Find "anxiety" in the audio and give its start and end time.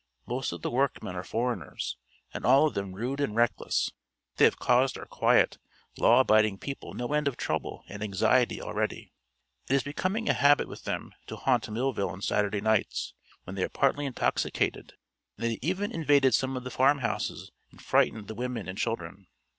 8.01-8.59